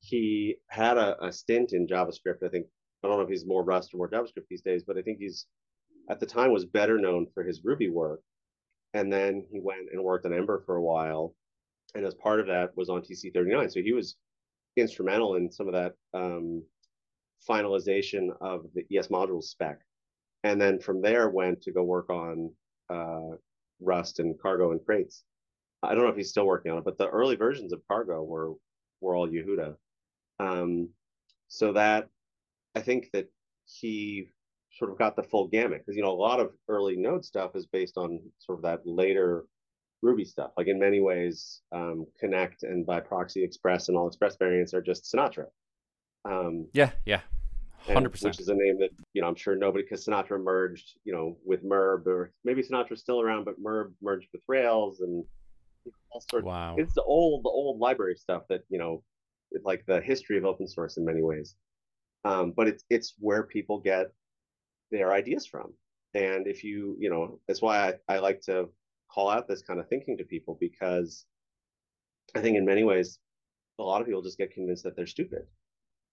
[0.00, 2.42] he had a, a stint in JavaScript.
[2.44, 2.66] I think
[3.02, 5.18] I don't know if he's more Rust or more JavaScript these days, but I think
[5.18, 5.46] he's
[6.10, 8.20] at the time was better known for his Ruby work.
[8.94, 11.34] And then he went and worked on Ember for a while.
[11.96, 13.72] And as part of that was on TC39.
[13.72, 14.16] So he was
[14.76, 16.62] instrumental in some of that um,
[17.48, 19.80] finalization of the ES module spec.
[20.44, 22.52] And then from there went to go work on
[22.90, 23.36] uh,
[23.80, 25.24] Rust and Cargo and Crates.
[25.82, 28.22] I don't know if he's still working on it, but the early versions of Cargo
[28.22, 28.52] were
[29.00, 29.76] were all Yehuda.
[30.38, 30.90] Um,
[31.48, 32.08] so that
[32.74, 33.28] I think that
[33.64, 34.28] he
[34.72, 37.54] sort of got the full gamut because you know a lot of early Node stuff
[37.54, 39.46] is based on sort of that later
[40.06, 40.52] Ruby stuff.
[40.56, 44.80] Like in many ways, um, Connect and by proxy Express and all Express variants are
[44.80, 45.46] just Sinatra.
[46.24, 47.20] Um, yeah, yeah,
[47.86, 48.34] hundred percent.
[48.34, 51.36] Which is a name that you know I'm sure nobody because Sinatra merged, you know,
[51.44, 55.24] with Merb or maybe Sinatra's still around, but Merb merged with Rails and
[56.10, 56.46] all sorts.
[56.46, 59.02] Wow, it's the old the old library stuff that you know,
[59.50, 61.56] it's like the history of open source in many ways.
[62.24, 64.12] Um, but it's it's where people get
[64.90, 65.72] their ideas from.
[66.14, 68.68] And if you, you know, that's why I, I like to
[69.12, 71.24] call out this kind of thinking to people because
[72.34, 73.18] I think in many ways,
[73.78, 75.42] a lot of people just get convinced that they're stupid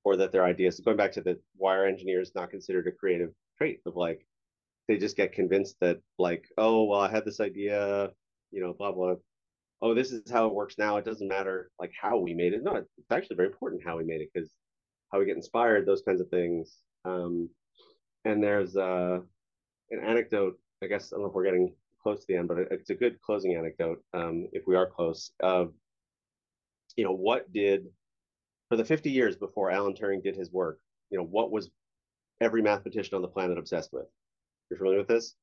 [0.04, 3.30] or that their ideas, going back to the why are engineers not considered a creative
[3.58, 4.26] trait of like,
[4.88, 8.10] they just get convinced that like, oh, well, I had this idea,
[8.52, 9.16] you know, blah, blah.
[9.82, 10.98] Oh, this is how it works now.
[10.98, 12.64] It doesn't matter like how we made it.
[12.64, 14.52] No, it's actually very important how we made it because
[15.12, 16.78] how we get inspired, those kinds of things.
[17.06, 17.50] Um,
[18.26, 19.20] and there's uh,
[19.92, 20.58] an anecdote.
[20.82, 22.96] I guess I don't know if we're getting close to the end, but it's a
[22.96, 24.04] good closing anecdote.
[24.14, 25.74] Um, if we are close, of
[26.96, 27.86] you know, what did
[28.70, 31.70] for the 50 years before Alan Turing did his work, you know, what was
[32.42, 34.06] every mathematician on the planet obsessed with?
[34.70, 35.36] You're familiar with this?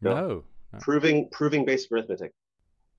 [0.00, 0.44] No.
[0.72, 0.78] no.
[0.80, 2.32] Proving proving basic arithmetic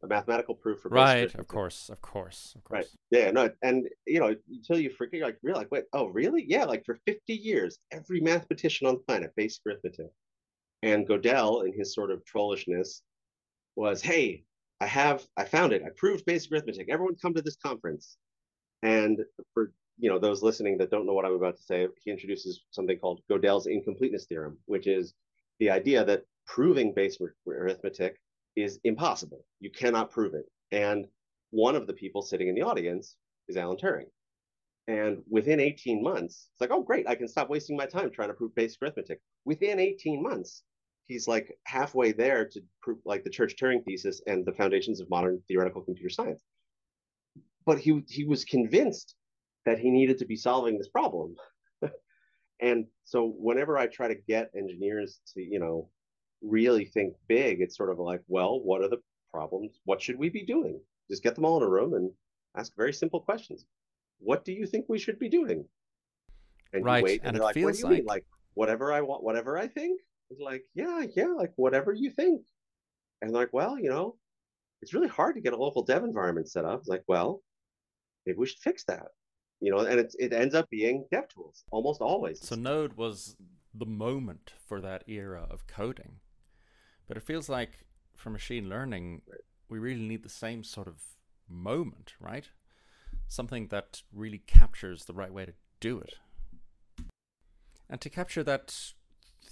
[0.03, 3.87] a mathematical proof for right of course of course of course right yeah no and
[4.05, 7.33] you know until you forget like really like wait oh really yeah like for 50
[7.33, 10.07] years every mathematician on the planet basic arithmetic
[10.83, 13.01] and godel in his sort of trollishness
[13.75, 14.43] was hey
[14.79, 18.17] i have i found it i proved basic arithmetic everyone come to this conference
[18.83, 19.19] and
[19.53, 22.61] for you know those listening that don't know what i'm about to say he introduces
[22.71, 25.13] something called godel's incompleteness theorem which is
[25.59, 28.19] the idea that proving basic arithmetic
[28.55, 29.45] is impossible.
[29.59, 30.45] You cannot prove it.
[30.71, 31.07] And
[31.51, 33.15] one of the people sitting in the audience
[33.47, 34.09] is Alan Turing.
[34.87, 38.27] And within 18 months, it's like, oh, great, I can stop wasting my time trying
[38.27, 39.21] to prove basic arithmetic.
[39.45, 40.63] Within 18 months,
[41.07, 45.09] he's like halfway there to prove like the Church Turing thesis and the foundations of
[45.09, 46.41] modern theoretical computer science.
[47.65, 49.15] But he he was convinced
[49.65, 51.35] that he needed to be solving this problem.
[52.61, 55.89] and so whenever I try to get engineers to, you know,
[56.41, 59.79] really think big, it's sort of like, well, what are the problems?
[59.85, 60.79] What should we be doing?
[61.09, 62.11] Just get them all in a room and
[62.57, 63.65] ask very simple questions.
[64.19, 65.65] What do you think we should be doing?
[66.73, 67.03] And right.
[67.03, 68.03] wait, and, and it like, feels like...
[68.05, 70.01] like whatever I want, whatever I think.
[70.33, 72.41] It's like, yeah, yeah, like whatever you think.
[73.21, 74.15] And like, well, you know,
[74.81, 76.79] it's really hard to get a local dev environment set up.
[76.79, 77.43] It's like, well,
[78.25, 79.07] maybe we should fix that.
[79.59, 82.41] You know, and it it ends up being DevTools almost always.
[82.41, 83.35] So Node was
[83.75, 86.19] the moment for that era of coding.
[87.07, 87.85] But it feels like
[88.17, 89.21] for machine learning,
[89.69, 90.95] we really need the same sort of
[91.47, 92.49] moment, right?
[93.27, 96.15] Something that really captures the right way to do it.
[97.87, 98.93] And to capture that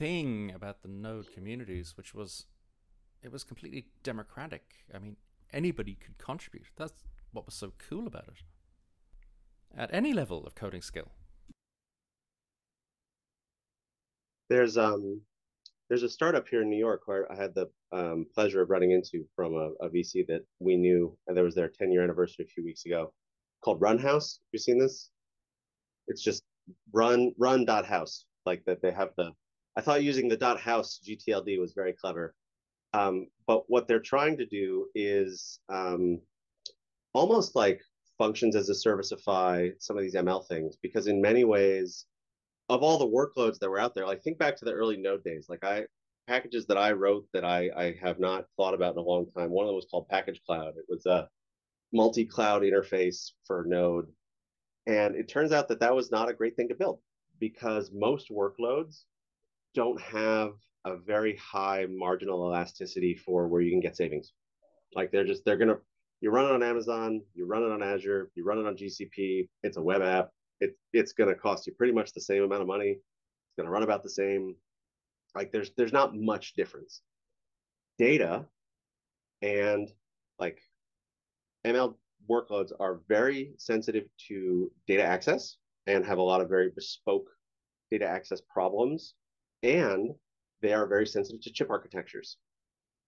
[0.01, 2.47] thing about the node communities, which was,
[3.21, 4.63] it was completely democratic.
[4.91, 5.15] I mean,
[5.53, 6.65] anybody could contribute.
[6.75, 8.41] That's what was so cool about it.
[9.77, 11.11] At any level of coding skill.
[14.49, 15.21] There's um
[15.87, 18.91] there's a startup here in New York where I had the um, pleasure of running
[18.91, 22.45] into from a, a, VC that we knew, and there was their 10 year anniversary
[22.45, 23.13] a few weeks ago,
[23.63, 24.39] called Run House.
[24.39, 25.11] Have you seen this?
[26.07, 26.43] It's just
[26.91, 28.81] run run dot house like that.
[28.81, 29.31] They have the.
[29.75, 32.35] I thought using the dot house GTLD was very clever,
[32.93, 36.19] um, but what they're trying to do is um,
[37.13, 37.81] almost like
[38.17, 42.05] functions as a serviceify some of these ML things because in many ways
[42.69, 45.23] of all the workloads that were out there, like think back to the early Node
[45.23, 45.47] days.
[45.49, 45.85] Like I
[46.27, 49.51] packages that I wrote that I I have not thought about in a long time.
[49.51, 50.77] One of them was called pkgcloud.
[50.77, 51.27] It was a
[51.93, 54.07] multi-cloud interface for Node,
[54.87, 56.99] and it turns out that that was not a great thing to build
[57.39, 59.03] because most workloads
[59.73, 60.51] don't have
[60.85, 64.33] a very high marginal elasticity for where you can get savings.
[64.95, 65.77] Like they're just they're gonna
[66.21, 69.47] you run it on Amazon, you run it on Azure, you run it on GCP.
[69.63, 70.29] It's a web app
[70.61, 72.91] it, it's to cost you pretty much the same amount of money.
[72.91, 74.55] It's to run about the same.
[75.35, 77.01] Like there's there's not much difference.
[77.97, 78.45] data
[79.41, 79.89] and
[80.39, 80.59] like
[81.65, 81.95] ML
[82.29, 85.57] workloads are very sensitive to data access
[85.87, 87.29] and have a lot of very bespoke
[87.89, 89.15] data access problems.
[89.63, 90.11] And
[90.61, 92.37] they are very sensitive to chip architectures.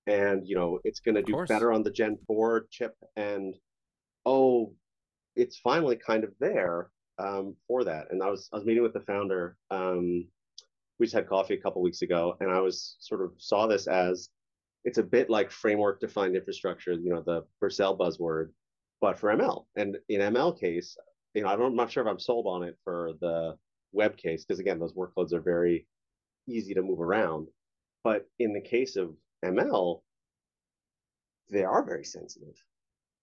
[0.07, 1.49] And, you know, it's going to do course.
[1.49, 2.95] better on the Gen 4 chip.
[3.15, 3.55] And,
[4.25, 4.73] oh,
[5.35, 6.89] it's finally kind of there
[7.19, 8.07] um, for that.
[8.11, 9.55] And I was, I was meeting with the founder.
[9.71, 10.25] Um,
[10.99, 13.87] we just had coffee a couple weeks ago, and I was sort of saw this
[13.87, 14.29] as
[14.85, 18.49] it's a bit like framework defined infrastructure, you know, the Vercel buzzword,
[19.01, 19.65] but for ML.
[19.75, 20.97] And in ML case,
[21.33, 23.55] you know, I don't, I'm not sure if I'm sold on it for the
[23.91, 25.87] web case, because again, those workloads are very
[26.47, 27.47] easy to move around.
[28.03, 30.03] But in the case of ML,
[31.49, 32.55] they are very sensitive.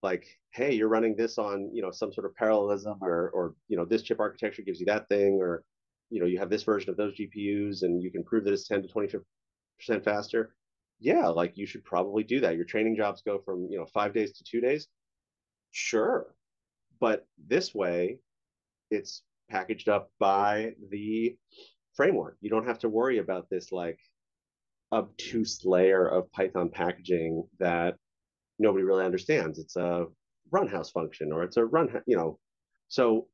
[0.02, 3.76] Like, hey, you're running this on, you know, some sort of parallelism or, or, you
[3.76, 5.64] know, this chip architecture gives you that thing, or,
[6.10, 8.68] you know, you have this version of those GPUs and you can prove that it's
[8.68, 10.54] 10 to 20% faster.
[11.00, 12.56] Yeah, like you should probably do that.
[12.56, 14.88] Your training jobs go from, you know, five days to two days
[15.70, 16.34] Sure.
[17.00, 18.20] But this way,
[18.90, 21.36] it's packaged up by the
[22.00, 22.38] framework.
[22.40, 23.98] You don't have to worry about this like
[24.90, 27.96] obtuse layer of Python packaging that
[28.58, 29.58] nobody really understands.
[29.58, 30.06] It's a
[30.50, 32.38] Runhouse function or it's a run, you know.
[32.88, 33.26] So,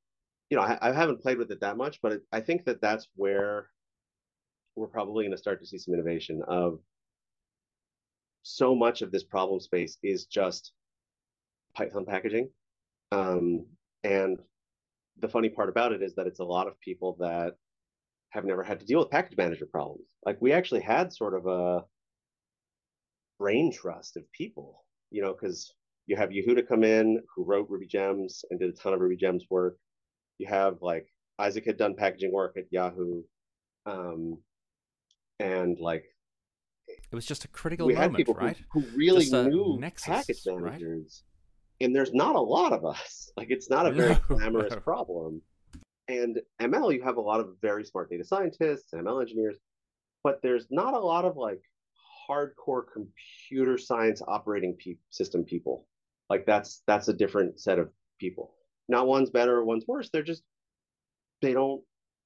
[0.50, 2.80] you know, I, I haven't played with it that much, but it, I think that
[2.80, 3.68] that's where
[4.74, 6.80] we're probably going to start to see some innovation of
[8.42, 10.72] so much of this problem space is just
[11.76, 12.50] Python packaging.
[13.12, 13.64] Um,
[14.02, 14.40] and
[15.20, 17.54] the funny part about it is that it's a lot of people that
[18.36, 20.06] have never had to deal with package manager problems.
[20.24, 21.84] Like we actually had sort of a
[23.38, 25.72] brain trust of people, you know, because
[26.06, 29.16] you have Yehuda come in who wrote Ruby Gems and did a ton of Ruby
[29.16, 29.76] Gems work.
[30.38, 31.06] You have like
[31.38, 33.22] Isaac had done packaging work at Yahoo.
[33.86, 34.38] Um,
[35.40, 36.04] and like
[36.88, 38.56] it was just a critical we moment, had people right?
[38.72, 41.24] Who, who really knew nexus, package managers.
[41.24, 41.86] Right?
[41.86, 43.24] and there's not a lot of us.
[43.36, 44.36] Like it's not a very no.
[44.36, 45.42] glamorous problem.
[46.08, 49.56] And ML, you have a lot of very smart data scientists and ML engineers,
[50.22, 51.60] but there's not a lot of like
[52.28, 55.86] hardcore computer science operating pe- system people.
[56.30, 57.90] Like that's that's a different set of
[58.20, 58.54] people.
[58.88, 60.10] Not one's better, or one's worse.
[60.12, 60.42] They're just
[61.42, 61.82] they don't,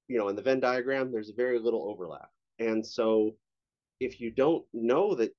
[0.09, 2.29] you know, in the Venn diagram, there's very little overlap.
[2.59, 3.37] And so
[3.99, 5.35] if you don't know that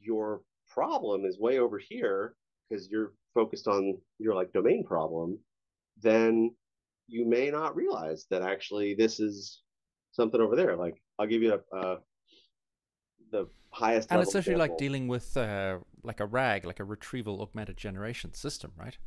[0.00, 2.34] your problem is way over here
[2.68, 5.38] because you're focused on your like domain problem,
[6.02, 6.54] then
[7.08, 9.62] you may not realize that actually this is
[10.12, 10.76] something over there.
[10.76, 11.96] Like I'll give you a, uh,
[13.30, 14.10] the highest.
[14.10, 14.74] And it's actually example.
[14.74, 18.98] like dealing with uh, like a RAG, like a retrieval augmented generation system, right?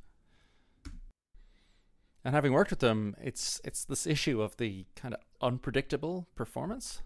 [2.23, 7.01] And having worked with them, it's it's this issue of the kind of unpredictable performance.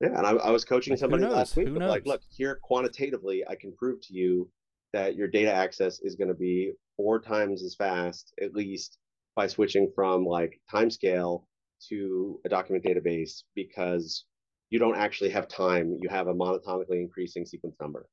[0.00, 1.68] Yeah, and I, I was coaching like, somebody last week.
[1.70, 4.50] Like, look, here quantitatively, I can prove to you
[4.92, 8.98] that your data access is going to be four times as fast, at least
[9.36, 11.44] by switching from like timescale
[11.88, 14.24] to a document database because
[14.70, 15.96] you don't actually have time.
[16.00, 18.06] You have a monotonically increasing sequence number.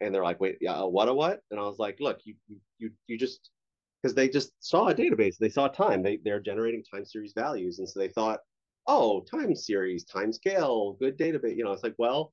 [0.00, 1.40] And they're like, wait, yeah, what a what?
[1.50, 2.34] And I was like, look, you
[2.78, 3.50] you you just
[4.02, 6.02] because they just saw a database, they saw time.
[6.02, 7.78] They they're generating time series values.
[7.78, 8.40] And so they thought,
[8.86, 11.56] oh, time series, time scale, good database.
[11.56, 12.32] You know, it's like, well,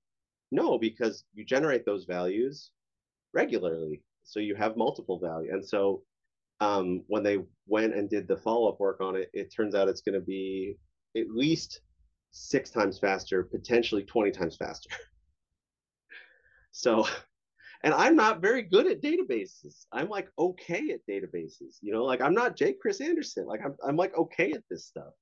[0.51, 2.71] no, because you generate those values
[3.33, 4.03] regularly.
[4.23, 5.51] So you have multiple value.
[5.51, 6.03] And so
[6.61, 9.89] um, when they went and did the follow up work on it, it turns out
[9.89, 10.77] it's going to be
[11.17, 11.81] at least
[12.29, 14.89] six times faster, potentially 20 times faster.
[16.71, 17.07] so,
[17.83, 19.85] and I'm not very good at databases.
[19.91, 22.73] I'm like okay at databases, you know, like I'm not J.
[22.73, 23.47] Chris Anderson.
[23.47, 25.13] Like I'm, I'm like okay at this stuff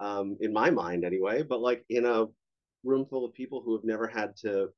[0.00, 2.24] um, in my mind anyway, but like in a
[2.84, 4.70] room full of people who have never had to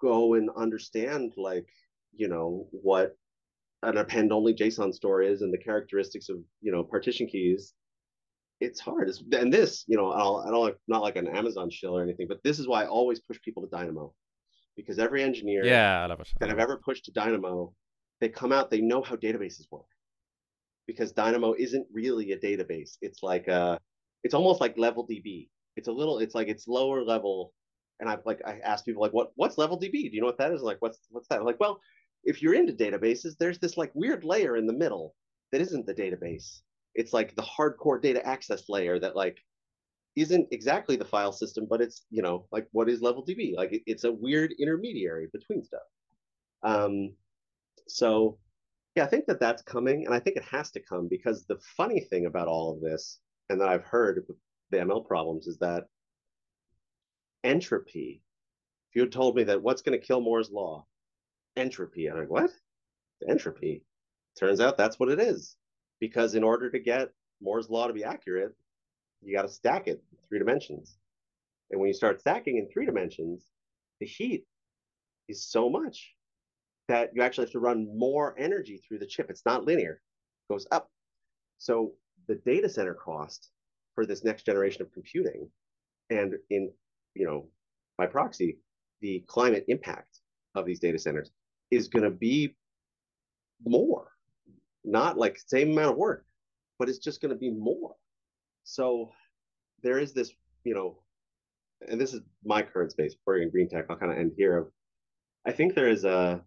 [0.00, 1.66] go and understand like
[2.14, 3.16] you know what
[3.82, 7.74] an append only json store is and the characteristics of you know partition keys
[8.60, 11.96] it's hard it's, and this you know I'll, i don't not like an amazon shill
[11.96, 14.12] or anything but this is why i always push people to dynamo
[14.76, 16.28] because every engineer yeah I love it.
[16.40, 17.72] that i've ever pushed to dynamo
[18.20, 19.86] they come out they know how databases work
[20.86, 23.78] because dynamo isn't really a database it's like a
[24.22, 27.52] it's almost like level db it's a little it's like it's lower level
[28.02, 29.92] and I've like I asked people like, what what's level DB?
[29.92, 30.60] Do you know what that is?
[30.60, 31.38] like, what's what's that?
[31.38, 31.80] I'm like, well,
[32.24, 35.14] if you're into databases, there's this like weird layer in the middle
[35.50, 36.60] that isn't the database.
[36.94, 39.38] It's like the hardcore data access layer that like
[40.16, 43.54] isn't exactly the file system, but it's you know like what is level DB?
[43.56, 45.82] Like it, it's a weird intermediary between stuff.
[46.62, 47.14] Um,
[47.88, 48.38] so
[48.94, 51.58] yeah, I think that that's coming, and I think it has to come because the
[51.76, 54.36] funny thing about all of this, and that I've heard with
[54.70, 55.84] the ML problems, is that
[57.44, 58.22] entropy
[58.90, 60.86] If you had told me that what's going to kill Moore's law,
[61.56, 62.50] entropy, I'm like, what?
[63.28, 63.82] Entropy.
[64.38, 65.56] Turns out that's what it is.
[66.00, 68.54] Because in order to get Moore's law to be accurate,
[69.22, 70.96] you got to stack it in three dimensions.
[71.70, 73.50] And when you start stacking in three dimensions,
[74.00, 74.44] the heat
[75.28, 76.14] is so much
[76.88, 79.30] that you actually have to run more energy through the chip.
[79.30, 80.00] It's not linear,
[80.48, 80.90] it goes up.
[81.58, 81.92] So
[82.26, 83.50] the data center cost
[83.94, 85.48] for this next generation of computing
[86.10, 86.70] and in,
[87.14, 87.48] you know,
[87.96, 88.58] by proxy,
[89.00, 90.18] the climate impact
[90.54, 91.30] of these data centers
[91.72, 92.54] is going to be
[93.64, 94.08] more,
[94.84, 96.26] not like same amount of work,
[96.78, 97.94] but it's just going to be more.
[98.64, 99.10] So
[99.82, 100.32] there is this,
[100.64, 100.98] you know,
[101.88, 103.86] and this is my current space before in green tech.
[103.88, 104.68] I'll kind of end here.
[105.46, 106.42] I think there is a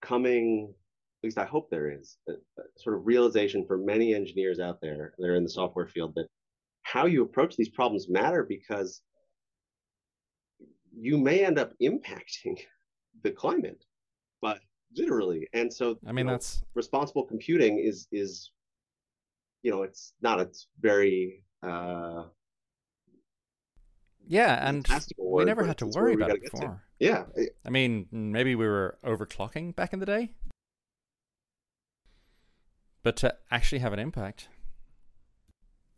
[0.00, 0.72] coming,
[1.20, 4.80] at least I hope there is, a, a sort of realization for many engineers out
[4.80, 6.28] there that are in the software field that
[6.82, 9.02] how you approach these problems matter because
[10.96, 12.56] you may end up impacting
[13.22, 13.84] the climate,
[14.40, 14.60] but
[14.96, 15.48] literally.
[15.52, 18.50] And so I mean you know, that's responsible computing is is
[19.62, 20.48] you know it's not a
[20.80, 22.24] very uh
[24.30, 26.82] yeah, and we never had to worry about it before.
[26.98, 27.24] yeah
[27.64, 30.32] I mean, maybe we were overclocking back in the day,
[33.02, 34.48] but to actually have an impact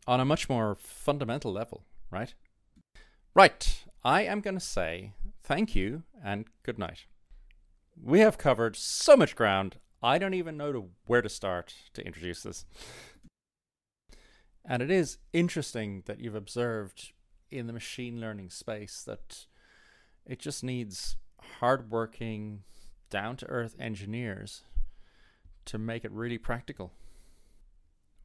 [0.07, 2.33] on a much more fundamental level, right?
[3.35, 3.83] Right.
[4.03, 5.13] I am going to say
[5.43, 7.05] thank you and good night.
[7.99, 12.05] We have covered so much ground, I don't even know to where to start to
[12.05, 12.65] introduce this.
[14.65, 17.13] And it is interesting that you've observed
[17.49, 19.45] in the machine learning space that
[20.25, 21.17] it just needs
[21.59, 22.63] hardworking,
[23.09, 24.63] down to earth engineers
[25.65, 26.93] to make it really practical.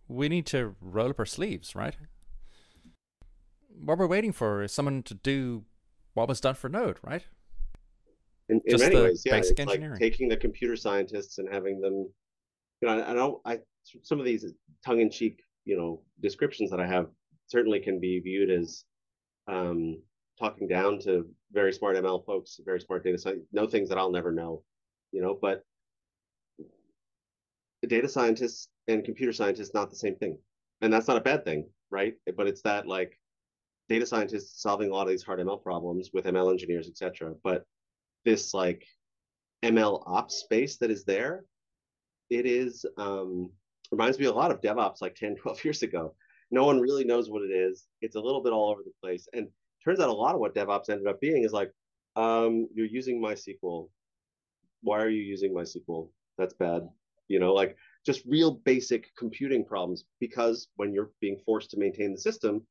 [0.09, 1.97] We need to roll up our sleeves, right?
[3.69, 5.65] What we're waiting for is someone to do
[6.15, 7.25] what was done for Node, right?
[8.49, 12.09] In, in many ways yeah it's like taking the computer scientists and having them
[12.81, 13.59] you know i, I don't i
[14.03, 14.45] some of these
[14.85, 17.09] tongue-in-cheek you know descriptions that i have
[17.47, 18.85] certainly can be viewed as
[19.49, 20.01] um
[20.39, 24.11] talking down to very smart ml folks very smart data science know things that i'll
[24.11, 24.63] never know
[25.13, 25.65] you know but
[27.83, 30.39] the data scientists and computer scientists not the same thing.
[30.81, 32.15] And that's not a bad thing right?
[32.37, 33.19] But it's that like
[33.89, 37.65] data scientists solving a lot of these hard ml problems with ml engineers etc but
[38.27, 38.85] this like
[39.65, 41.47] ml ops space that is there
[42.29, 43.51] it is um
[43.91, 46.15] reminds me a lot of devops like 10 12 years ago.
[46.51, 47.87] No one really knows what it is.
[48.01, 49.29] It's a little bit all over the place.
[49.33, 49.49] And
[49.85, 51.73] turns out a lot of what devops ended up being is like
[52.17, 53.89] um you're using mysql.
[54.83, 56.11] Why are you using mysql?
[56.39, 56.89] That's bad.
[57.29, 62.13] You know like just real basic computing problems because when you're being forced to maintain
[62.13, 62.65] the system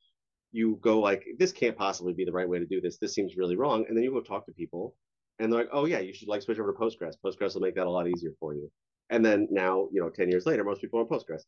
[0.53, 2.97] you go like this can't possibly be the right way to do this.
[2.97, 3.85] This seems really wrong.
[3.87, 4.95] And then you go talk to people
[5.39, 7.15] and they're like oh yeah you should like switch over to postgres.
[7.23, 8.71] Postgres will make that a lot easier for you.
[9.09, 11.41] And then now you know 10 years later most people are postgres.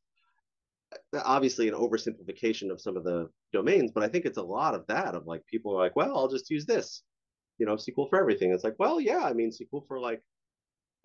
[0.93, 4.73] Uh, obviously an oversimplification of some of the domains but i think it's a lot
[4.73, 7.03] of that of like people are like well i'll just use this
[7.57, 8.53] you know sql for everything.
[8.53, 10.21] It's like well yeah i mean sql for like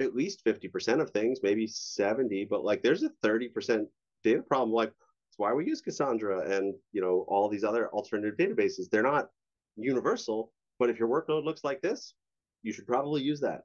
[0.01, 3.87] at least 50% of things maybe 70 but like there's a 30%
[4.25, 8.37] data problem like that's why we use cassandra and you know all these other alternative
[8.37, 8.91] databases.
[8.91, 9.31] They're not
[9.77, 12.15] universal but if your workload looks like this
[12.63, 13.63] you should probably use that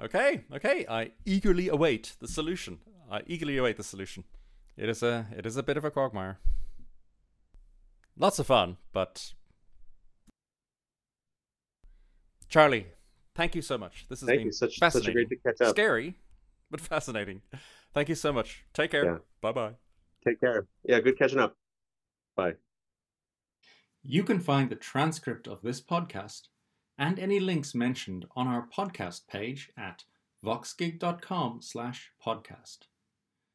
[0.00, 0.86] Okay, okay.
[0.88, 2.78] I eagerly await the solution.
[3.10, 4.22] I eagerly await the solution.
[4.76, 6.38] It is a it is a bit of a quagmire.
[8.16, 9.32] Lots of fun, but
[12.48, 12.86] Charlie,
[13.34, 14.06] thank you so much.
[14.08, 16.14] This has thank been you such such a great to catch up Scary,
[16.70, 17.42] but fascinating.
[17.92, 18.64] Thank you so much.
[18.72, 19.04] Take care.
[19.04, 19.18] Yeah.
[19.40, 19.74] Bye bye.
[20.24, 21.56] take care yeah good catching up
[22.36, 22.54] bye
[24.02, 26.48] You can find the transcript of this podcast
[26.98, 30.04] and any links mentioned on our podcast page at
[30.44, 32.78] voxgig.com slash podcast.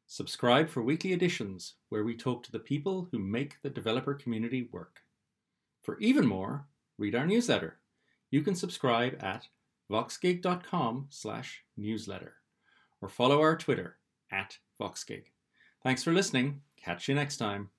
[0.06, 4.68] Subscribe for weekly editions where we talk to the people who make the developer community
[4.72, 5.00] work.
[5.82, 6.66] For even more,
[6.98, 7.78] read our newsletter.
[8.30, 9.48] You can subscribe at
[9.90, 12.34] voxgig.com slash newsletter
[13.00, 13.96] or follow our Twitter
[14.30, 15.24] at voxgig.
[15.82, 16.62] Thanks for listening.
[16.76, 17.70] Catch you next time.